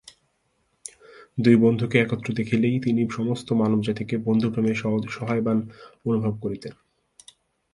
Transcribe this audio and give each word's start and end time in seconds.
দুই 1.37 1.55
বন্ধুকে 1.55 1.97
একত্র 1.99 2.27
দেখিলেই 2.33 2.77
তিনি 2.79 3.01
সমস্ত 3.09 3.47
মানবজাতিকে 3.53 4.15
বন্ধুপ্রেমে 4.17 4.73
সহায়বান 5.09 5.57
অনুভব 6.05 6.33
করিতেন। 6.41 6.73